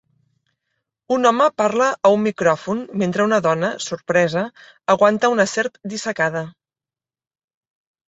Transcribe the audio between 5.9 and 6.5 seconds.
dissecada.